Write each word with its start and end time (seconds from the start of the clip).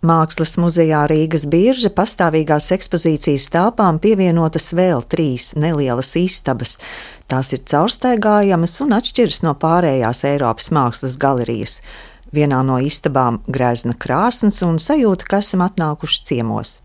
Mākslas 0.00 0.54
muzejā 0.56 1.02
Rīgas 1.10 1.42
birža 1.52 1.90
pastāvīgās 1.92 2.70
ekspozīcijas 2.72 3.50
telpām 3.52 3.98
pievienotas 4.00 4.70
vēl 4.72 5.02
trīs 5.12 5.50
nelielas 5.60 6.14
istabas. 6.16 6.78
Tās 7.28 7.52
ir 7.52 7.60
caurstaigājamas 7.68 8.78
un 8.80 8.96
atšķiras 8.96 9.42
no 9.44 9.52
pārējās 9.60 10.24
Eiropas 10.30 10.70
mākslas 10.72 11.18
galerijas. 11.20 11.82
Vienā 12.30 12.60
no 12.62 12.76
istabām 12.78 13.40
grezna 13.50 13.96
krāsnes 13.98 14.60
un 14.62 14.78
sajūta, 14.78 15.26
ka 15.26 15.40
esam 15.42 15.64
atnākuši 15.64 16.20
ciemos. 16.28 16.76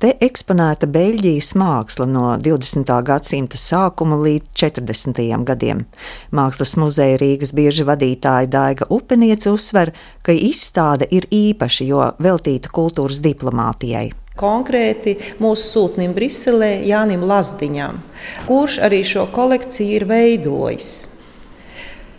Te 0.00 0.14
eksponēta 0.24 0.88
Beļģijas 0.88 1.52
māksla 1.60 2.06
no 2.08 2.26
20. 2.40 2.92
gadsimta 3.04 3.60
sākuma 3.60 4.16
līdz 4.22 4.48
40. 4.56 5.20
gadiem. 5.48 5.84
Mākslas 6.32 6.76
muzeja 6.80 7.18
Rīgas 7.20 7.52
bieži 7.56 7.84
vadītāja 7.88 8.48
Daiga 8.48 8.88
Upeniece 8.88 9.52
uzsver, 9.52 9.92
ka 10.24 10.32
izstāde 10.32 11.08
ir 11.12 11.28
īpaša, 11.28 11.88
jo 11.88 12.06
veltīta 12.16 12.72
kultūras 12.72 13.20
diplomātijai 13.24 14.12
konkrēti 14.36 15.16
mūsu 15.40 15.64
sūtnim 15.72 16.12
Briselē 16.12 16.82
Jānim 16.84 17.24
Lazdiņam, 17.24 18.02
kurš 18.44 18.80
arī 18.84 19.00
šo 19.00 19.24
kolekciju 19.32 19.96
ir 19.96 20.04
veidojis. 20.10 21.15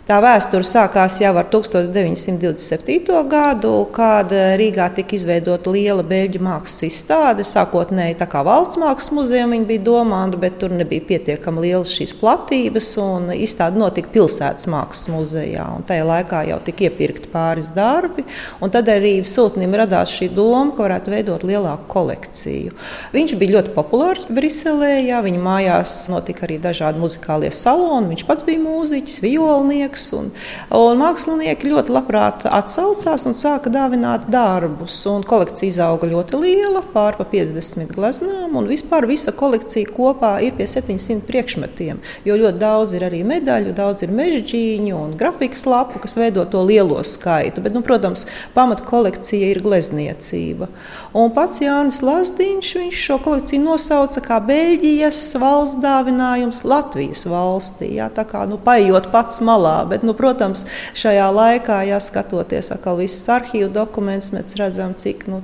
Tā 0.08 0.22
vēsture 0.24 0.64
sākās 0.64 1.18
jau 1.20 1.34
ar 1.36 1.50
1927. 1.52 3.10
gadu, 3.28 3.72
kad 3.92 4.30
Rīgā 4.56 4.86
tika 4.96 5.12
izveidota 5.18 5.68
liela 5.74 6.00
beļģu 6.00 6.38
mākslas 6.46 6.86
izstāde. 6.86 7.44
Sākotnēji 7.44 8.16
tā 8.16 8.24
kā 8.32 8.40
valsts 8.46 8.80
mākslas 8.80 9.12
muzejam 9.12 9.52
bija 9.68 9.82
domāta, 9.84 10.40
bet 10.40 10.56
tur 10.62 10.72
nebija 10.72 11.04
pietiekami 11.10 11.66
lielas 11.66 11.92
šīs 11.92 12.14
platības. 12.22 12.88
Izstāde 13.36 13.76
notika 13.82 14.08
pilsētas 14.14 14.64
mākslas 14.72 15.10
muzejā. 15.12 15.66
Tajā 15.90 16.08
laikā 16.08 16.40
jau 16.54 16.58
tika 16.64 16.88
iepirkti 16.88 17.28
pāris 17.34 17.68
darbi. 17.76 18.24
Tad 18.64 18.88
arī 18.88 19.12
Sultnim 19.28 19.76
radās 19.76 20.16
šī 20.16 20.30
doma, 20.32 20.72
ka 20.72 20.86
varētu 20.86 21.12
veidot 21.18 21.44
lielāku 21.44 21.84
kolekciju. 21.98 22.72
Viņš 23.12 23.36
bija 23.44 23.58
ļoti 23.58 23.76
populārs 23.76 24.24
Briselē. 24.32 25.02
Jā, 25.10 25.20
viņa 25.28 25.44
mājās 25.50 26.00
notika 26.08 26.48
arī 26.48 26.56
dažādi 26.64 27.04
muzikālie 27.04 27.52
saloni. 27.52 28.14
Viņš 28.14 28.26
pats 28.32 28.48
bija 28.48 28.64
mūziķis, 28.64 29.20
violnieks 29.28 29.97
laiks. 29.98 30.12
Un, 30.12 30.30
un 30.74 30.98
mākslinieki 30.98 31.68
ļoti 31.68 31.92
labprāt 31.92 32.46
atsaucās 32.46 33.26
un 33.26 33.34
sāka 33.34 33.70
dāvināt 33.70 34.28
darbus. 34.30 35.00
Kolekcija 35.28 35.68
izauga 35.68 36.08
ļoti 36.08 36.38
liela, 36.38 36.82
pār 36.92 37.16
pa 37.18 37.24
50 37.24 37.92
gleznām, 37.94 38.56
un 38.56 38.68
vispār 38.68 39.06
visa 39.06 39.32
kolekcija 39.32 39.90
kopā 39.94 40.38
ir 40.44 40.54
pie 40.56 40.66
700 40.66 41.24
priekšmetiem. 41.28 42.00
Jo 42.24 42.36
ļoti 42.38 42.58
daudz 42.58 42.94
ir 42.94 43.04
arī 43.06 43.24
medaļu, 43.26 43.74
daudz 43.76 44.04
ir 44.04 44.12
mežģīņu 44.14 44.96
un 44.96 45.16
grafikas 45.18 45.66
lapu, 45.66 46.00
kas 46.02 46.16
veido 46.18 46.44
to 46.48 46.62
lielo 46.62 47.00
skaitu. 47.02 47.62
Bet, 47.62 47.74
nu, 47.74 47.82
protams, 47.82 48.26
pamata 48.54 48.84
kolekcija 48.86 49.52
ir 49.52 49.62
glezniecība. 49.64 50.68
Un 51.16 51.32
pats 51.34 51.62
Jānis 51.62 52.00
Lasdiņš 52.04 52.74
šo 52.94 53.18
kolekciju 53.24 53.62
nosauca 53.64 54.22
kā 54.24 54.38
Beļģijas 54.44 55.22
valsts 55.40 55.80
dāvinājums 55.82 56.64
Latvijas 56.68 57.24
valstī. 57.28 57.94
Jā, 57.98 58.08
tā 58.14 58.24
kā 58.28 58.44
nu, 58.48 58.58
paiet 58.62 59.08
pats 59.12 59.40
malā, 59.44 59.82
Bet, 59.90 60.04
nu, 60.06 60.14
protams, 60.18 60.64
šajā 60.98 61.28
laikā, 61.34 61.80
ja 61.88 62.00
skatoties 62.02 62.72
atkal 62.74 62.98
visus 63.00 63.26
arhīvu 63.32 63.70
dokumentus, 63.72 64.32
mēs 64.34 64.56
redzam, 64.58 64.94
cik 64.98 65.26
nu, 65.30 65.40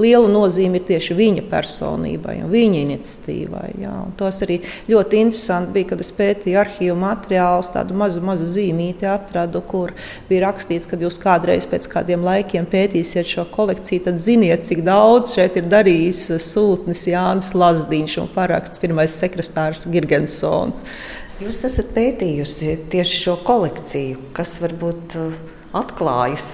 liela 0.00 0.28
nozīme 0.30 0.80
ir 0.80 0.86
tieši 0.88 1.16
viņa 1.18 1.44
personībai 1.50 2.38
un 2.44 2.52
viņa 2.52 2.80
iniciatīvai. 2.82 3.68
Jā. 3.82 3.94
Un 4.06 4.14
tos 4.18 4.40
arī 4.46 4.60
ļoti 4.90 5.20
interesanti 5.22 5.74
bija, 5.74 5.90
kad 5.92 6.04
es 6.04 6.12
pētīju 6.14 6.60
arhīvu 6.60 6.96
materiālus, 6.98 7.72
tādu 7.74 7.96
mazu, 7.98 8.22
mazu 8.24 8.48
zīmīti 8.50 9.08
atradu, 9.10 9.62
kur 9.68 9.94
bija 10.28 10.46
rakstīts, 10.48 10.88
ka 10.90 10.98
jūs 11.00 11.18
kādreiz 11.22 11.68
pēc 11.70 11.88
kādiem 11.92 12.24
laikiem 12.26 12.68
pētīsiet 12.70 13.28
šo 13.30 13.46
kolekciju, 13.54 14.06
tad 14.08 14.22
ziniet, 14.22 14.66
cik 14.68 14.84
daudz 14.86 15.36
šeit 15.36 15.58
ir 15.60 15.68
darījis 15.70 16.26
sūtnis 16.42 17.06
Jānis 17.10 17.52
Lazdiņš 17.56 18.18
un 18.22 18.32
paraksts 18.34 18.82
pirmais 18.82 19.14
sekretārs 19.14 19.86
Girgensons. 19.90 20.84
Jūs 21.42 21.64
esat 21.66 21.88
pētījusi 21.96 22.76
tieši 22.92 23.16
šo 23.24 23.32
kolekciju, 23.42 24.20
kas 24.36 24.52
varbūt 24.62 25.16
uh, 25.18 25.32
atklājas 25.74 26.46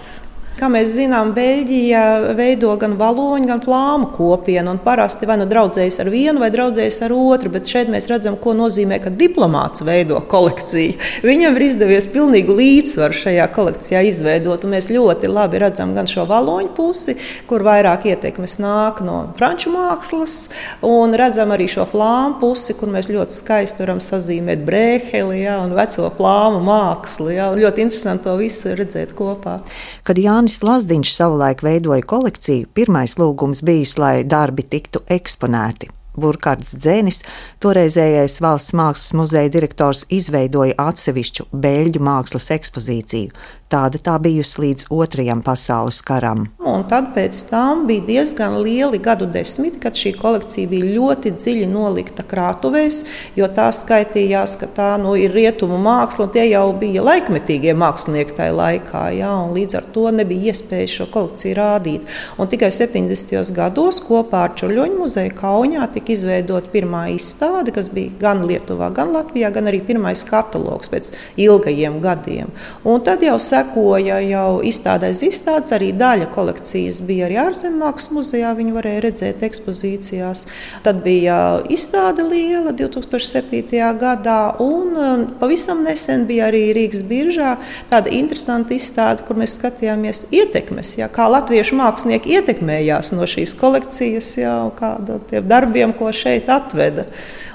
Kā 0.60 0.68
mēs 0.68 0.90
zinām, 0.92 1.30
Beļģija 1.32 2.00
veido 2.36 2.74
gan 2.76 2.98
valoņu, 3.00 3.46
gan 3.48 3.62
plāmu 3.64 4.10
kopienu. 4.12 4.74
Parasti 4.84 5.24
vai 5.24 5.38
nu 5.40 5.46
draudzējas 5.48 5.96
ar 6.02 6.10
vienu, 6.12 6.36
vai 6.42 6.50
draudzējas 6.52 6.98
ar 7.06 7.14
otru. 7.16 7.48
Bet 7.54 7.70
šeit 7.70 7.88
mēs 7.88 8.10
redzam, 8.10 8.36
ko 8.36 8.52
nozīmē, 8.58 8.98
ka 9.00 9.08
diplomāts 9.08 9.80
veido 9.88 10.18
kolekciju. 10.28 10.98
Viņam 11.24 11.56
ir 11.56 11.64
izdevies 11.64 12.08
pilnīgi 12.12 12.56
līdzsvaru 12.58 13.16
šajā 13.16 13.46
kolekcijā 13.54 14.02
izveidot. 14.10 14.66
Mēs 14.68 14.90
ļoti 14.92 15.30
labi 15.32 15.62
redzam 15.62 15.94
gan 15.96 16.10
šo 16.10 16.26
valoņu 16.28 16.74
pusi, 16.76 17.16
kur 17.48 17.64
vairāk 17.64 18.04
ietekmes 18.12 18.58
nāk 18.60 19.00
no 19.06 19.22
franču 19.40 19.72
mākslas, 19.72 20.50
un 20.84 21.16
redzam 21.16 21.56
arī 21.56 21.70
šo 21.72 21.88
plānu 21.88 22.36
pusi, 22.42 22.76
kur 22.76 22.92
mēs 22.92 23.08
ļoti 23.08 23.38
skaisti 23.38 23.86
varam 23.86 24.04
sazīmēt 24.04 24.68
brēheli 24.68 25.40
ja, 25.40 25.56
un 25.64 25.72
veco 25.80 26.12
plānu 26.20 26.60
mākslu. 26.68 27.32
Ja. 27.32 27.48
Ļoti 27.56 27.86
interesanti 27.88 28.28
to 28.28 28.36
visu 28.44 28.76
redzēt 28.76 29.16
kopā. 29.16 29.62
Kad 30.04 30.20
Jānis 30.20 30.49
Jānis 30.50 30.64
Lazdiņš 30.66 31.10
savulaik 31.14 31.60
veidoja 31.62 32.02
kolekciju, 32.02 32.66
pirmais 32.74 33.14
lūgums 33.20 33.62
bijis, 33.62 33.94
lai 34.02 34.24
darbi 34.26 34.64
tiktu 34.66 35.04
eksponēti. 35.06 35.99
Burkhards 36.16 36.74
Dzēnis, 36.74 37.22
toreizējais 37.62 38.40
valsts 38.42 38.74
mākslas 38.76 39.14
muzeja 39.16 39.52
direktors, 39.52 40.04
izveidoja 40.08 40.76
atsevišķu 40.78 41.50
beļģu 41.52 42.04
mākslas 42.06 42.50
ekspozīciju. 42.56 43.32
Tāda 43.70 44.00
tā 44.02 44.16
bijusi 44.18 44.58
līdz 44.64 44.88
Otrajam 44.90 45.44
pasaules 45.46 46.00
karam. 46.02 46.48
Un 46.66 46.82
tad 46.90 47.12
pēc 47.14 47.36
tam 47.46 47.84
bija 47.86 48.02
diezgan 48.08 48.56
lieli 48.64 48.98
gadu 48.98 49.28
desmiti, 49.30 49.78
kad 49.78 49.94
šī 49.94 50.16
kolekcija 50.18 50.66
bija 50.72 50.88
ļoti 50.96 51.30
dziļi 51.36 51.68
nolikta 51.70 52.24
krātuvēs, 52.26 53.04
jo 53.38 53.46
tā 53.54 53.68
skaitījās, 53.74 54.56
ka 54.58 54.66
tā 54.74 54.88
nu, 54.98 55.12
ir 55.14 55.30
rietumu 55.36 55.78
māksla, 55.78 56.26
un 56.26 56.32
tie 56.34 56.48
jau 56.48 56.64
bija 56.80 57.04
laikmetīgie 57.06 57.76
mākslinieki 57.78 58.34
tajā 58.40 58.56
laikā. 58.58 59.04
Jā, 59.20 59.30
līdz 59.54 59.78
ar 59.78 59.86
to 59.94 60.08
nebija 60.18 60.50
iespēja 60.50 60.90
šo 60.96 61.06
kolekciju 61.14 61.54
rādīt. 61.60 62.10
Un 62.42 62.50
tikai 62.50 62.72
70. 62.74 63.54
gados 63.54 64.02
kopā 64.02 64.48
ar 64.48 64.58
Čurļoņu 64.58 64.98
muzeju 65.04 65.36
Kaunijā 65.38 65.86
tika 65.94 66.09
izveidota 66.12 66.70
pirmā 66.72 67.06
izstāde, 67.14 67.74
kas 67.74 67.90
bija 67.92 68.12
gan 68.20 68.44
Lietuvā, 68.48 68.90
gan 68.94 69.12
Latvijā, 69.14 69.50
gan 69.54 69.70
arī 69.70 69.82
pirmais 69.86 70.22
katalogs 70.26 70.90
pēc 70.92 71.10
ilgajiem 71.40 72.00
gadiem. 72.02 72.50
Un 72.84 73.02
tad 73.06 73.24
jau 73.24 73.36
sekoja 73.40 74.20
jau 74.24 74.60
izstādēs 74.66 75.22
izstādes, 75.26 75.72
arī 75.76 75.92
daļa 75.96 76.30
kolekcijas 76.34 77.00
bija 77.06 77.28
arī 77.28 77.38
ārzemmākslas 77.44 78.14
muzejā, 78.16 78.52
viņu 78.58 78.76
varēja 78.76 79.04
redzēt 79.06 79.44
ekspozīcijās. 79.46 80.46
Tad 80.84 81.02
bija 81.04 81.38
izstāde 81.72 82.24
liela 82.26 82.74
2007. 82.76 83.62
gadā, 84.00 84.40
un 84.62 85.26
pavisam 85.40 85.84
nesen 85.86 86.26
bija 86.28 86.48
arī 86.50 86.70
Rīgas 86.76 87.04
biržā 87.06 87.56
tāda 87.90 88.12
interesanta 88.14 88.74
izstāde, 88.76 89.24
kur 89.26 89.38
mēs 89.40 89.56
skatījāmies 89.58 90.26
ietekmes, 90.34 90.96
ja, 91.00 91.10
kā 91.12 91.28
latviešu 91.30 91.78
mākslinieki 91.78 92.36
ietekmējās 92.38 93.12
no 93.16 93.28
šīs 93.28 93.54
kolekcijas, 93.60 94.32
ja, 94.40 94.54
kādiem 94.78 95.48
darbiem, 95.50 95.89
ko 95.98 96.12
šeit 96.14 96.48
atveda. 96.52 97.06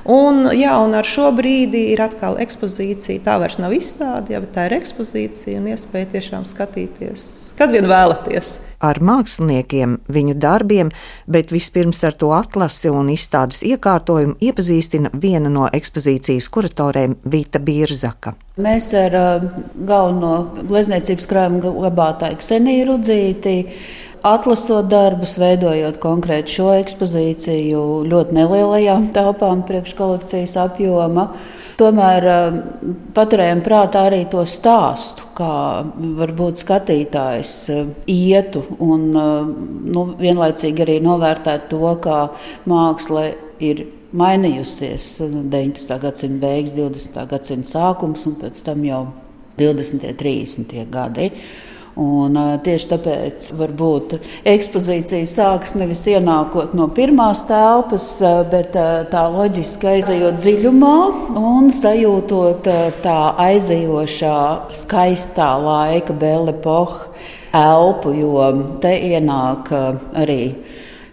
Un, 0.05 0.45
jā, 0.53 0.75
un 0.85 0.93
ar 0.97 1.07
šo 1.07 1.31
brīdi 1.35 1.87
ir 1.95 2.03
atkal 2.05 2.37
ekspozīcija. 2.43 3.23
Tā 3.25 3.39
vairs 3.41 3.57
nav 3.61 3.73
izstāde, 3.73 4.35
ja, 4.35 4.43
bet 4.43 4.53
tā 4.57 4.67
ir 4.69 4.77
ekspozīcija 4.81 5.61
un 5.61 5.71
iespēja 5.73 6.13
tiešām 6.17 6.45
skatīties, 6.49 7.25
kad 7.57 7.73
vien 7.73 7.89
vēlaties 7.89 8.57
ar 8.85 8.99
māksliniekiem, 9.03 9.99
viņu 10.11 10.35
darbiem, 10.41 10.91
bet 11.31 11.53
vispirms 11.53 12.01
ar 12.07 12.15
to 12.19 12.31
atlasi 12.35 12.91
un 12.91 13.09
izstādes 13.13 13.63
iekārtojumu 13.65 14.37
iepazīstina 14.43 15.13
viena 15.21 15.51
no 15.51 15.69
ekspozīcijas 15.71 16.49
kuratoriem 16.53 17.17
Vita 17.31 17.61
Birzaka. 17.63 18.35
Mēs 18.61 18.91
ar 18.97 19.17
uh, 19.19 19.47
galveno 19.87 20.63
glezniecības 20.67 21.29
krājuma 21.31 21.61
glabātāju 21.65 22.39
Kseniju 22.39 22.89
Rudzīti 22.91 23.55
atlasot 24.25 24.87
darbus, 24.89 25.35
veidojot 25.41 25.99
konkrēti 26.01 26.57
šo 26.57 26.71
ekspozīciju 26.79 27.81
ļoti 28.09 28.37
nelielajām 28.39 29.11
telpām 29.15 29.61
priekškolekcijas 29.67 30.55
apjoma. 30.65 31.29
Tomēr 31.75 32.25
eh, 32.31 32.57
paturējam 33.15 33.61
prātā 33.65 34.05
arī 34.07 34.21
to 34.31 34.45
stāstu, 34.47 35.27
kā 35.35 35.83
varbūt 36.21 36.61
skatītājs 36.63 37.51
eh, 37.73 37.91
ietu 38.11 38.63
un 38.79 39.03
eh, 39.11 39.51
nu, 39.91 40.05
vienlaicīgi 40.21 40.85
arī 40.85 40.97
novērtēt 41.03 41.67
to, 41.73 41.83
kā 42.01 42.21
māksla 42.71 43.27
ir 43.59 43.85
mainījusies 44.15 45.09
19. 45.51 45.99
gadsimta 46.01 46.47
beigas, 46.47 46.73
20. 46.79 47.21
gadsimta 47.35 47.73
sākums 47.75 48.23
un 48.29 48.39
pēc 48.39 48.63
tam 48.63 48.87
jau 48.87 49.03
20. 49.59 50.07
un 50.07 50.19
30. 50.23 50.75
gadi. 50.91 51.31
Un, 51.95 52.35
tieši 52.59 52.89
tāpēc 52.91 53.45
varbūt 53.55 54.17
ekspozīcija 54.51 55.27
sākas 55.31 55.77
nevis 55.79 56.01
ienākot 56.11 56.73
no 56.75 56.89
pirmās 56.91 57.45
telpas, 57.47 58.09
bet 58.51 58.75
tā 59.13 59.21
loģiski 59.31 59.87
aizejot 59.93 60.41
dziļumā 60.41 60.97
un 61.39 61.71
sajūtot 61.71 62.67
tā 63.05 63.19
aizejošā, 63.45 64.39
skaistā 64.75 65.53
laika 65.63 66.17
belle 66.19 66.51
epoha 66.51 67.07
elpu, 67.55 68.11
jo 68.19 68.49
te 68.83 68.91
ienāk 69.13 69.71
arī 70.19 70.41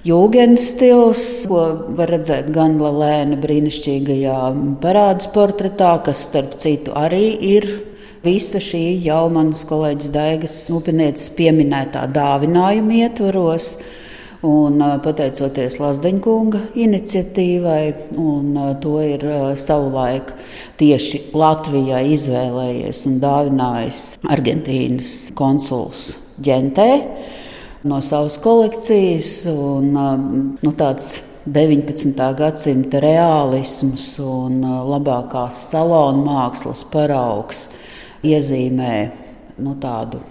jūgens 0.03 0.67
stils, 0.73 1.25
ko 1.47 1.63
var 1.95 2.11
redzēt 2.17 2.51
gan 2.55 2.75
Lēna 2.83 3.39
brīnišķīgajā 3.39 4.41
parādas 4.83 5.31
portretā, 5.31 5.95
kas 6.03 6.27
starp 6.27 6.59
citu 6.63 6.95
arī 6.99 7.29
ir. 7.55 7.71
Visa 8.23 8.61
šī 8.63 9.01
jau 9.03 9.25
manas 9.35 9.65
kolēģis 9.67 10.11
Daigas 10.15 10.53
Upinieces 10.71 11.33
pieminētā 11.35 12.05
dāvinājuma 12.15 13.01
ietvaros. 13.01 13.73
Un, 14.47 14.79
pateicoties 15.03 15.77
Lazdeņkunga 15.79 16.61
iniciatīvai, 16.85 17.83
un 18.19 18.55
to 18.83 18.95
ir 19.03 19.27
savulaik 19.59 20.31
tieši 20.79 21.21
Latvijā 21.35 22.05
izvēlējies 22.15 23.03
un 23.11 23.19
dāvinājis 23.23 24.01
Argentīnas 24.31 25.13
konsuls 25.39 26.07
ģentē 26.43 26.89
no 27.91 27.99
savas 28.07 28.39
kolekcijas. 28.43 29.35
Un, 29.51 29.93
nu, 30.63 30.75
tāds 30.79 31.17
19. 31.51 32.15
gadsimta 32.39 33.03
realisms 33.03 34.13
un 34.23 34.63
labākās 34.95 35.65
salonu 35.73 36.23
mākslas 36.31 36.87
paraugs 36.87 37.67
iezīmē 38.27 38.95
nu, 39.63 39.75
tādu 39.83 40.23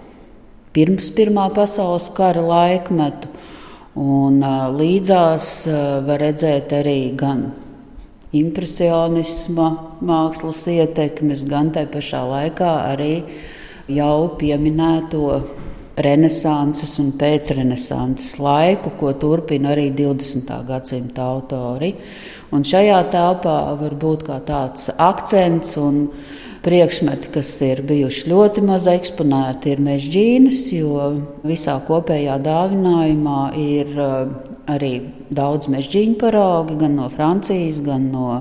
pirms 0.72 1.10
Pirmā 1.16 1.48
pasaules 1.54 2.08
kara 2.16 2.42
laikmetu. 2.42 3.30
Un, 3.92 4.38
līdzās 4.72 5.46
var 6.06 6.22
redzēt 6.22 6.72
arī 6.72 7.12
gan 7.12 7.50
impresionisma 8.32 9.66
mākslas 10.00 10.62
ietekmes, 10.72 11.44
gan 11.44 11.68
tā 11.74 11.84
pašā 11.92 12.22
laikā 12.24 12.70
arī 12.94 13.12
jau 13.92 14.30
pieminēto 14.40 15.26
renesanses 16.00 16.94
un 17.02 17.12
pēcrenesanses 17.20 18.38
laiku, 18.40 18.94
ko 18.96 19.12
turpina 19.20 19.74
arī 19.74 19.90
20. 19.92 20.48
gadsimta 20.68 21.26
autori. 21.28 21.92
Un 22.52 22.64
šajā 22.64 23.00
telpā 23.12 23.56
var 23.76 23.96
būt 24.00 24.24
kā 24.24 24.40
tāds 24.48 24.88
akcents 24.96 25.76
un 25.80 26.06
priekšmeti, 26.62 27.30
kas 27.34 27.50
ir 27.66 27.82
bijuši 27.86 28.28
ļoti 28.30 28.62
maz 28.66 28.86
eksponēti, 28.90 29.72
ir 29.74 29.82
mežģīnas, 29.82 30.60
jo 30.76 31.08
visā 31.46 31.76
kopējā 31.86 32.38
dāvinājumā 32.42 33.40
ir 33.58 33.90
eh, 33.96 34.14
arī 34.70 34.92
daudz 35.34 35.70
mežģīņu 35.72 36.16
paraugi, 36.22 36.78
gan 36.80 36.96
no 37.00 37.10
Francijas, 37.12 37.82
gan 37.84 38.08
no 38.14 38.38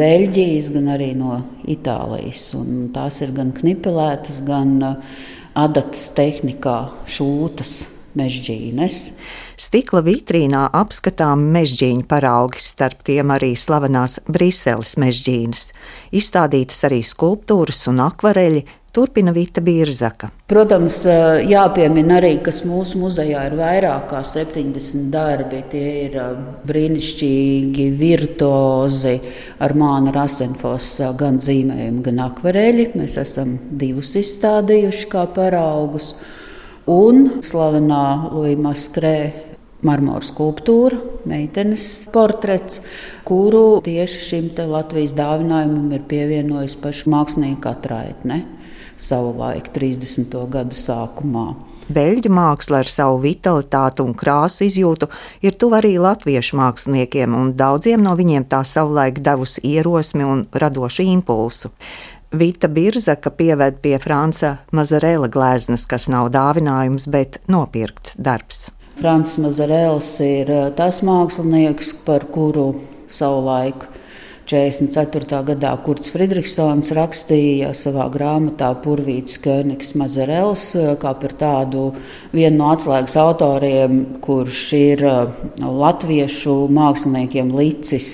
Beļģijas, 0.00 0.70
gan 0.72 0.92
arī 0.94 1.12
no 1.18 1.42
Itālijas. 1.68 2.46
Un 2.56 2.88
tās 2.94 3.20
ir 3.20 3.34
gan 3.36 3.52
knipelētas, 3.56 4.40
gan 4.48 4.76
eh, 4.80 5.24
adatas 5.60 6.08
tehnikā 6.16 6.78
šūtas 7.10 7.99
mežģīnes. 8.18 8.98
Stikla 9.60 10.02
vitrīnā 10.06 10.66
apskatām 10.80 11.46
mežģīņu 11.54 12.06
paraugi, 12.10 12.62
starp 12.64 13.04
tiem 13.06 13.32
arī 13.34 13.52
slavenās 13.58 14.18
Briseles 14.28 14.96
mežģīnes. 15.00 15.70
Izstādītas 16.16 16.84
arī 16.88 17.02
skulptūras 17.06 17.86
un 17.92 18.02
akvareļi, 18.08 18.66
Turpina 18.92 19.30
Vita 19.30 19.60
Birzaka. 19.62 20.32
Protams, 20.50 21.04
jāpiemina 21.46 22.16
arī, 22.18 22.32
kas 22.42 22.64
mūsu 22.66 22.98
muzejā 22.98 23.44
ir 23.46 23.54
vairāk 23.54 24.08
kā 24.10 24.22
70 24.26 25.12
darbi. 25.12 25.60
Tie 25.70 25.92
ir 26.08 26.16
brīnišķīgi 26.66 27.86
virtuozi 28.00 29.14
ar 29.62 29.76
Māna 29.78 30.10
Rasenfosa 30.16 31.12
gan 31.18 31.38
zīmējumu, 31.38 32.02
gan 32.08 32.18
akvareļi. 32.26 32.88
Mēs 32.98 33.14
esam 33.22 33.54
divus 33.70 34.16
izstādījuši 34.18 35.06
kā 35.14 35.22
paraugus 35.38 36.16
un 36.90 37.42
slavenā 37.44 38.04
Luija 38.34 38.58
Maskrē 38.60 39.16
marmora 39.86 40.24
skulptūra, 40.26 40.98
meitenes 41.30 41.86
portrets, 42.12 42.82
kuru 43.24 43.80
tieši 43.84 44.22
šim 44.26 44.50
Latvijas 44.68 45.14
dāvinājumam 45.16 45.92
ir 45.96 46.04
pievienojis 46.10 46.76
paša 46.82 47.12
mākslinieka 47.14 47.76
atraitne 47.78 48.42
savulaik, 49.00 49.70
30. 49.72 50.36
gadu 50.52 50.76
sākumā. 50.76 51.46
Beļģu 51.90 52.30
māksla 52.30 52.84
ar 52.84 52.90
savu 52.90 53.16
vitalitāti 53.24 54.04
un 54.04 54.12
krāsu 54.14 54.66
izjūtu 54.68 55.08
ir 55.42 55.56
tuva 55.58 55.80
arī 55.80 55.96
latviešu 55.98 56.58
māksliniekiem, 56.60 57.34
un 57.34 57.54
daudziem 57.58 58.04
no 58.04 58.12
viņiem 58.18 58.46
tā 58.52 58.60
savulaik 58.68 59.18
devusi 59.24 59.64
ierosmi 59.72 60.26
un 60.26 60.44
radošu 60.52 61.08
impulsu. 61.16 61.72
Vita 62.32 62.68
Birzaka 62.68 63.30
pieved 63.30 63.80
pie 63.82 63.98
Franca 63.98 64.58
Mazarela 64.70 65.26
gleznas, 65.26 65.82
kas 65.90 66.06
nav 66.06 66.28
dāvinājums, 66.30 67.08
bet 67.10 67.40
nopirkts 67.50 68.14
darbs. 68.14 68.68
Frants 69.00 69.34
Mazarels 69.42 70.12
ir 70.22 70.52
eh, 70.54 70.68
tas 70.78 71.00
mākslinieks, 71.02 71.90
par 72.06 72.28
kuru 72.30 72.68
savulaik 73.10 73.88
44. 74.50 75.44
gadā 75.46 75.70
Kurts 75.84 76.10
Friedrichsons 76.10 76.90
rakstīja 76.96 77.68
savā 77.78 78.08
grāmatā 78.10 78.72
Purvīts 78.82 79.38
Königs 79.44 79.92
Mazarels 79.94 80.64
kā 80.98 81.12
par 81.20 81.34
tādu 81.38 81.84
vienu 82.32 82.56
no 82.56 82.72
atslēgas 82.74 83.14
autoriem, 83.22 84.00
kurš 84.24 84.64
ir 84.74 85.04
latviešu 85.62 86.56
māksliniekiem 86.74 87.54
licis 87.54 88.10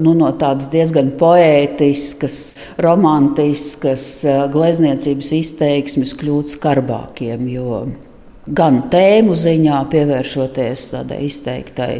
nu, 0.00 0.14
no 0.16 0.32
tādas 0.40 0.72
diezgan 0.72 1.12
poētiskas, 1.20 2.40
romantiskas 2.80 4.08
glezniecības 4.56 5.36
izteiksmes 5.42 6.16
kļūt 6.16 6.56
skarbākiem. 6.56 7.44
Jo 7.52 7.84
gan 8.46 8.82
tēmu 8.92 9.36
ziņā, 9.38 9.78
pievēršoties 9.92 10.88
tādai 10.92 11.20
izteiktai 11.28 11.92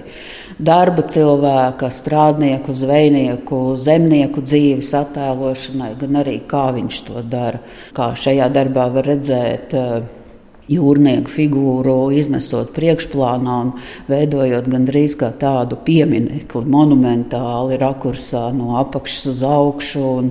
darba 0.59 1.03
cilvēka, 1.09 1.91
strādnieku, 1.91 2.75
zvejnieku, 2.77 3.63
zemnieku 3.81 4.45
dzīves 4.45 4.93
attēlošanai, 5.01 5.95
gan 6.01 6.21
arī 6.23 6.41
kā 6.49 6.69
viņš 6.77 7.01
to 7.09 7.25
dara. 7.27 7.63
Kā 7.97 8.13
šajā 8.19 8.51
darbā 8.55 8.91
var 8.93 9.11
redzēt. 9.15 9.75
Eh, 9.75 10.21
jūrnieku 10.65 11.29
figūru 11.29 11.95
iznesot 12.17 12.71
priekšplānā 12.73 13.57
un 13.67 13.73
veidojot 14.09 14.69
gandrīz 14.73 15.13
kā 15.21 15.29
tādu 15.37 15.77
pieminiektu, 15.85 16.63
monumentāli 16.65 17.77
rakursā 17.81 18.47
no 18.57 18.79
apakšas 18.81 19.27
uz 19.35 19.43
augšu 19.45 20.05
un, 20.09 20.31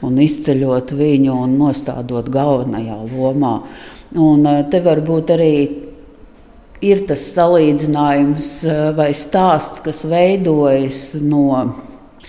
un 0.00 0.22
izceļot 0.24 0.94
viņu 0.96 1.36
un 1.44 1.58
nostādot 1.60 2.30
galvenajā 2.32 2.96
lomā. 3.12 3.58
Un 4.14 4.46
eh, 4.46 4.60
te 4.70 4.78
varbūt 4.78 5.32
arī 5.34 5.54
ir 6.84 7.00
tas 7.08 7.22
salīdzinājums 7.34 8.50
eh, 8.68 8.82
vai 8.94 9.10
stāsts, 9.16 9.82
kas 9.82 10.04
veidojas 10.06 11.16
no 11.24 11.48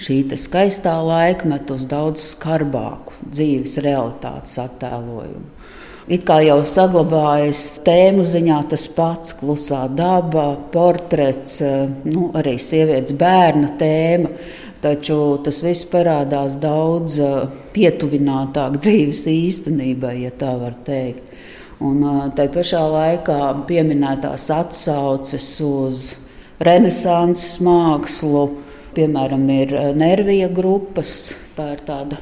šī 0.01 0.24
skaistā 0.42 0.96
laikmeta 1.06 1.77
uz 1.77 1.86
daudz 1.88 2.24
skarbāku 2.34 3.13
dzīves 3.30 3.77
realitātes 3.86 4.58
attēlojumu. 4.63 5.51
It 6.10 6.25
kā 6.25 6.39
jau 6.46 6.60
saglabājas 6.70 7.80
tēmu 7.86 8.25
ziņā 8.30 8.60
tas 8.70 8.84
pats, 8.94 9.34
klusā 9.38 9.86
daba, 9.89 10.56
portrets, 10.74 11.62
eh, 11.62 11.86
nu, 12.10 12.32
arī 12.34 12.58
sievietes 12.58 13.13
bērna 13.13 13.75
tēma. 13.77 14.34
Taču 14.82 15.39
tas 15.42 15.62
viss 15.65 15.86
parādās 15.89 16.60
daudz 16.62 17.15
pietuvinātāk 17.74 18.75
dzīves 18.77 19.24
īstenībai, 19.32 20.20
ja 20.27 20.34
tā 20.38 20.51
var 20.62 20.75
teikt. 20.86 21.24
Un 21.84 22.03
tā 22.38 22.46
pašā 22.51 22.79
laikā 22.88 23.39
pieminētās 23.67 24.48
atsauces 24.53 25.50
uz 25.65 26.05
renesanses 26.63 27.58
mākslu, 27.60 28.46
piemēram, 28.96 29.44
ir 29.51 29.75
Nervija 30.00 30.48
grupas, 30.48 31.34
tā 31.58 31.74
ir 31.75 31.84
tāda 31.88 32.22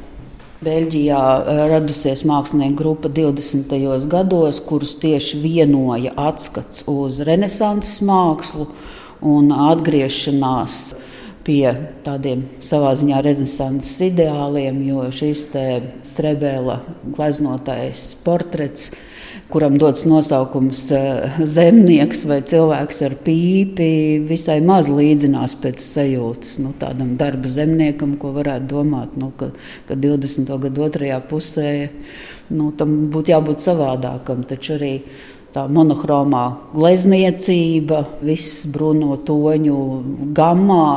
Beļģijā 0.63 1.21
radusies 1.69 2.23
mākslinieku 2.25 2.77
grupa 2.79 3.09
20. 3.11 3.73
gados, 4.09 4.61
kurus 4.63 4.95
tieši 5.01 5.41
vienoja 5.43 6.13
atskats 6.15 6.85
uz 6.87 7.19
renesanses 7.27 7.99
mākslu 8.05 8.69
un 9.27 9.51
atgriešanās 9.51 10.93
pie 11.43 11.67
tādiem 12.05 12.45
savā 12.63 12.93
ziņā 12.95 13.19
renesanses 13.25 13.97
ideāliem, 14.07 14.79
jo 14.87 15.09
šis 15.11 15.49
strebēla 16.07 16.79
gleznotais 17.03 18.13
portrets 18.23 18.93
kuram 19.53 19.75
dots 19.77 20.07
nosaukums 20.09 20.87
eh, 20.97 21.35
zemnieks 21.45 22.23
vai 22.25 22.39
cilvēks 22.49 23.01
ar 23.05 23.13
pīpi, 23.21 23.89
visai 24.25 24.57
maz 24.65 24.89
līdzinās 24.89 25.53
pēc 25.61 25.83
sajūtas 25.83 26.55
nu, 26.63 26.71
tādam 26.81 27.11
darba 27.19 27.51
zemniekam, 27.51 28.15
ko 28.17 28.31
varētu 28.33 28.71
domāt, 28.71 29.13
nu, 29.21 29.29
ka, 29.37 29.51
ka 29.85 29.97
20. 29.99 30.49
gadu 30.65 30.87
otrajā 30.87 31.19
pusē 31.29 31.69
nu, 32.49 32.71
tam 32.79 32.95
būtu 33.13 33.35
jābūt 33.35 33.61
savādākam. 33.61 34.41
Taču 34.49 34.73
arī 34.79 34.93
tā 35.53 35.67
monochromā 35.69 36.43
glezniecība, 36.73 38.01
viss 38.25 38.65
brūno 38.73 39.19
toņu 39.27 39.77
gammā, 40.35 40.87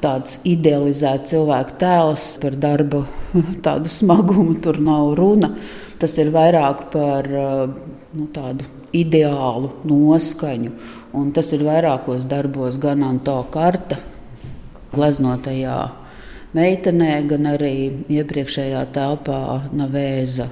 tāds 0.00 0.38
idealizēts 0.48 1.34
cilvēku 1.34 1.76
tēls 1.80 2.26
par 2.40 2.56
darbu, 2.62 3.04
tādu 3.66 3.92
smagumu 3.92 4.56
tur 4.64 4.80
nav 4.80 5.14
runa. 5.20 5.52
Tas 6.00 6.16
ir 6.16 6.32
vairāk 6.32 6.86
par 6.94 7.26
nu, 7.28 8.26
tādu 8.32 8.64
ideālu 8.96 9.68
noskaņu, 9.84 10.72
un 11.12 11.28
tas 11.36 11.52
ir 11.52 11.66
vairākos 11.66 12.24
darbos, 12.30 12.80
gan 12.80 13.04
Anto 13.04 13.36
Karta, 13.52 14.00
gleznotajā 14.94 15.76
meitenē, 16.56 17.12
gan 17.30 17.52
arī 17.52 17.74
iepriekšējā 18.10 18.86
telpā 18.96 19.42
Navēza 19.76 20.48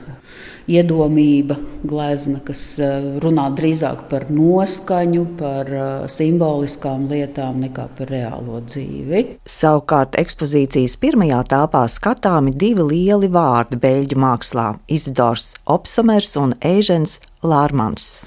iedomība, 0.68 1.56
glezna, 1.88 2.40
kas 2.44 2.62
eh, 2.82 3.06
runā 3.22 3.48
drīzāk 3.56 4.04
par 4.10 4.28
noskaņu, 4.32 5.24
par 5.38 5.70
eh, 5.70 5.86
simboliskām 6.10 7.08
lietām 7.10 7.62
nekā 7.64 7.88
par 7.98 8.12
reālo 8.12 8.60
dzīvi. 8.66 9.24
Savukārt 9.48 10.18
ekspozīcijas 10.20 10.98
pirmajā 11.00 11.42
telpā 11.52 11.86
skatāmi 11.90 12.54
divi 12.58 12.86
lieli 12.92 13.30
vārdi 13.32 13.80
beļģu 13.80 14.20
mākslā- 14.20 14.68
Izidors 14.98 15.52
Opsomers 15.66 16.36
un 16.36 16.54
Eižens 16.60 17.18
Lārmans. 17.38 18.24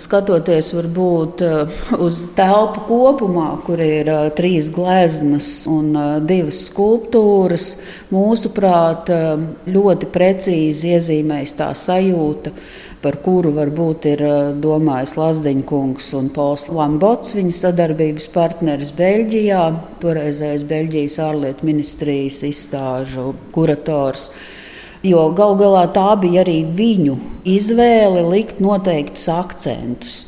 Skatoties 0.00 0.70
varbūt 0.72 1.42
eh, 1.44 1.80
uz 2.00 2.22
telpu 2.34 2.86
kopumā, 2.88 3.50
kur 3.66 3.82
ir 3.84 4.08
trīs 4.38 4.70
gleznas 4.72 5.50
un 5.70 5.92
divas 6.24 6.64
skulptūras, 6.70 7.68
mūsuprāt, 8.14 9.12
ļoti 9.68 10.08
precīzi 10.14 10.94
iezīmējas 10.96 11.58
tā 11.60 11.68
sajūta, 11.84 12.52
par 13.04 13.18
kuru 13.24 13.52
varbūt 13.56 14.08
ir 14.08 14.24
domājis 14.64 15.16
Lazdiņkungs 15.20 16.10
un 16.18 16.32
Pols 16.34 16.66
Lambots, 16.72 17.36
viņa 17.36 17.56
sadarbības 17.60 18.28
partneris 18.34 18.92
Beļģijā, 18.96 19.62
toreizējais 20.02 20.66
Beļģijas 20.70 21.18
ārlietu 21.28 21.70
ministrijas 21.70 22.42
izstāžu 22.48 23.32
kurators. 23.54 24.30
Jo 25.04 25.26
gal 25.36 25.58
galā 25.60 25.84
tā 25.92 26.14
bija 26.16 26.40
arī 26.46 26.62
viņu 26.64 27.18
izvēle 27.44 28.24
likt 28.32 28.62
noteiktus 28.64 29.28
akcentus 29.28 30.22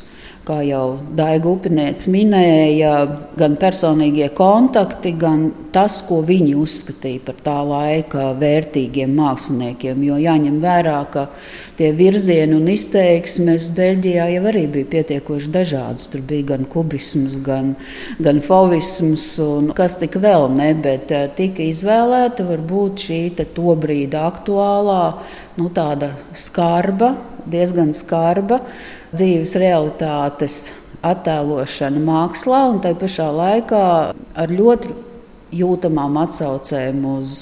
kā 0.47 0.61
jau 0.63 0.97
Daiga 1.17 1.49
Upinēts 1.51 2.07
minēja, 2.11 2.93
gan 3.39 3.57
personīgie 3.59 4.29
kontakti, 4.35 5.11
gan 5.19 5.49
tas, 5.75 5.99
ko 6.07 6.21
viņi 6.25 6.55
uzskatīja 6.57 7.23
par 7.27 7.37
tā 7.43 7.57
laika 7.67 8.31
vērtīgiem 8.39 9.11
māksliniekiem. 9.17 10.03
Jo 10.07 10.17
jāņem 10.21 10.59
vērā, 10.63 10.97
ka 11.11 11.27
tie 11.77 11.91
virzieni 11.95 12.55
un 12.57 12.69
izteiksmes 12.71 13.69
Beļģijā 13.77 14.29
jau 14.33 14.43
arī 14.51 14.63
bija 14.77 14.91
pietiekoši 14.95 15.53
dažādas. 15.53 16.07
Tur 16.13 16.23
bija 16.27 16.53
gan 16.53 16.67
kubisms, 16.71 17.37
gan, 17.45 17.75
gan 18.23 18.41
fovisms, 18.45 19.29
un 19.43 19.71
kas 19.77 19.99
tik 20.01 20.17
vēl 20.23 20.47
ne, 20.55 20.71
bet 20.83 21.11
eh, 21.13 21.27
tika 21.37 21.65
izvēlēta 21.67 22.47
varbūt 22.47 23.07
šī 23.07 23.21
to 23.37 23.73
brīdi 23.79 24.17
aktuālā, 24.17 25.01
nu, 25.59 25.71
tāda 25.73 26.13
skarba, 26.37 27.15
diezgan 27.47 27.93
skarba 27.95 28.61
dzīves 29.13 29.55
realitātes 29.59 30.67
attēlošana 31.05 32.01
mākslā 32.03 32.63
un 32.71 32.81
tai 32.83 32.93
pašā 32.97 33.27
laikā 33.31 33.83
ar 34.43 34.53
ļoti 34.53 34.95
jūtamām 35.57 36.17
atsaucēm 36.25 37.05
uz 37.13 37.35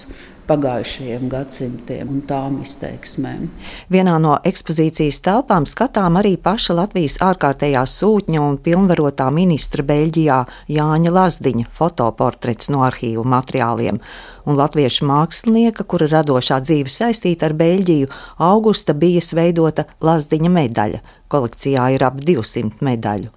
pagājušajiem 0.50 1.28
gadsimtiem 1.32 2.12
un 2.12 2.22
tām 2.30 2.60
izteiksmēm. 2.64 3.50
Vienā 3.94 4.16
no 4.22 4.38
ekspozīcijas 4.46 5.22
telpām 5.26 5.68
skatām 5.70 6.20
arī 6.22 6.36
paša 6.42 6.78
Latvijas 6.82 7.18
ārkārtējā 7.26 7.84
sūtņa 7.90 8.44
un 8.44 8.60
pilnvarotā 8.62 9.28
ministra 9.34 9.86
Beļģijā 9.86 10.40
Jāņa 10.76 11.16
Lazdiņa 11.18 11.68
fotoportrets 11.76 12.72
no 12.74 12.86
arhīvu 12.88 13.26
materiāliem 13.36 14.02
un 14.46 14.58
latviešu 14.60 15.08
mākslinieka, 15.10 15.86
kura 15.90 16.08
radošā 16.12 16.60
dzīve 16.64 16.92
saistīta 16.92 17.50
ar 17.50 17.58
Beļģiju, 17.58 18.10
augusta 18.46 18.94
bija 18.94 19.24
veidota 19.34 19.88
Lazdiņa 20.06 20.52
medaļa. 20.54 21.02
Kolekcijā 21.26 21.88
ir 21.96 22.04
ap 22.06 22.20
200 22.22 22.86
medaļu. 22.86 23.32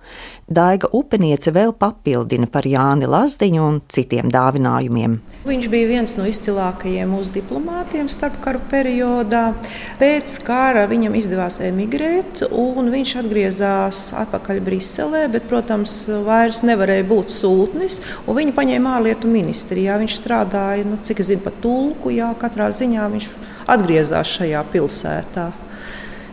Daiga 0.48 0.90
upeniece 0.92 1.52
vēl 1.56 1.72
papildina 1.72 2.46
par 2.52 2.68
Jāni 2.68 3.08
Lazdiņu 3.08 3.64
un 3.64 3.80
citiem 3.88 4.28
dāvinājumiem. 4.32 5.16
Viņš 5.48 5.68
bija 5.72 5.88
viens 5.88 6.12
no 6.18 6.26
izcilākajiem 6.28 6.97
mūsu 7.06 7.34
diplomātiem 7.36 8.08
starpkara 8.10 8.58
periodā. 8.70 9.44
Pēc 10.00 10.32
kara 10.46 10.86
viņam 10.90 11.14
izdevās 11.18 11.60
emigrēt, 11.62 12.42
un 12.48 12.90
viņš 12.94 13.14
atgriezās 13.22 14.02
atpakaļ 14.24 14.62
Briselē, 14.66 15.26
bet, 15.30 15.46
protams, 15.50 16.00
vairs 16.26 16.64
nevarēja 16.66 17.06
būt 17.06 17.34
sūtnis. 17.36 18.00
Viņu 18.26 18.56
paņēma 18.56 18.96
ārlietu 18.98 19.30
ministrijā. 19.30 20.00
Viņš 20.02 20.18
strādāja 20.18 20.88
nu, 20.88 20.98
cik 21.04 21.22
es 21.22 21.30
zinu, 21.30 21.44
pat 21.46 21.62
tulku. 21.62 22.10
Jā, 22.16 22.32
katrā 22.40 22.72
ziņā 22.74 23.06
viņš 23.14 23.30
atgriezās 23.68 24.36
šajā 24.38 24.66
pilsētā. 24.72 25.50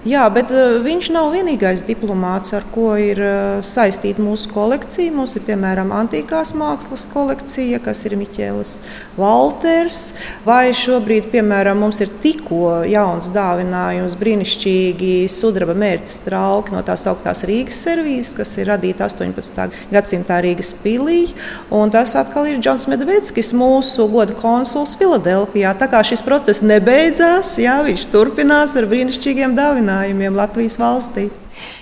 Jā, 0.05 0.27
bet 0.29 0.51
uh, 0.53 0.75
viņš 0.85 1.07
nav 1.15 1.31
vienīgais 1.33 1.81
diplomāts, 1.87 2.51
ar 2.53 2.61
ko 2.69 2.91
ir 3.01 3.17
uh, 3.25 3.61
saistīta 3.65 4.21
mūsu 4.21 4.51
kolekcija. 4.51 5.09
Mums 5.09 5.31
ir 5.33 5.41
piemēram 5.47 5.89
antīkās 5.97 6.51
mākslas 6.53 7.07
kolekcija, 7.09 7.79
kas 7.81 8.03
ir 8.05 8.13
Miķēlis 8.19 8.75
Walters. 9.17 9.97
Vai 10.45 10.75
šobrīd, 10.77 11.31
piemēram, 11.31 11.81
mums 11.81 12.03
ir 12.05 12.11
tikko 12.21 12.83
jauns 12.85 13.31
dāvinājums, 13.33 14.13
brīnišķīgi 14.19 15.15
sudraba 15.33 15.73
mērķa 15.73 16.19
trauki 16.27 16.77
no 16.77 16.85
tās 16.85 17.07
augtās 17.09 17.41
Rīgas 17.49 17.81
servīzes, 17.87 18.35
kas 18.37 18.53
ir 18.61 18.69
radīta 18.69 19.07
18. 19.09 19.81
gadsimtā 19.89 20.37
Rīgas 20.45 20.69
pilī. 20.85 21.31
Un 21.73 21.89
tas 21.89 22.13
atkal 22.21 22.51
ir 22.51 22.61
Džons 22.61 22.85
Medvedskis, 22.93 23.55
mūsu 23.57 24.05
goda 24.13 24.37
konsuls 24.37 24.93
Filadelfijā. 25.01 25.73
Tā 25.81 25.89
kā 25.89 26.05
šis 26.05 26.21
process 26.29 26.61
nebeidzās, 26.61 27.57
jā, 27.57 27.81
viņš 27.89 28.05
turpinās 28.13 28.77
ar 28.77 28.85
brīnišķīgiem 28.93 29.57
dāvinājumiem 29.57 29.94
risinājumiem 29.95 30.35
Latvijas 30.35 30.77
valstī. 30.79 31.29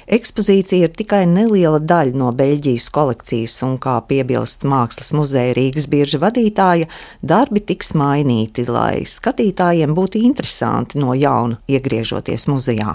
Ekspozīcija 0.08 0.86
ir 0.88 0.94
tikai 0.94 1.26
neliela 1.26 1.80
daļa 1.80 2.14
no 2.14 2.32
Beļģijas 2.32 2.90
kolekcijas, 2.94 3.56
un, 3.66 3.78
kā 3.82 4.02
piebilst 4.08 4.64
Mākslas 4.64 5.14
muzeja 5.14 5.56
Rīgas 5.58 5.88
bieža 5.90 6.20
vadītāja, 6.22 6.88
darbi 7.22 7.60
tiks 7.60 7.94
mainīti, 7.98 8.68
lai 8.70 9.06
skatītājiem 9.06 9.96
būtu 9.96 10.22
interesanti 10.22 11.02
no 11.02 11.14
jauna 11.18 11.58
iegriežoties 11.68 12.48
muzejā. 12.48 12.94